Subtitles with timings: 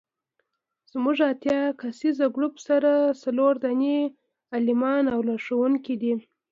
[0.91, 2.91] زموږ اتیا کسیز ګروپ سره
[3.23, 3.97] څلور دیني
[4.55, 6.13] عالمان او لارښوونکي دي.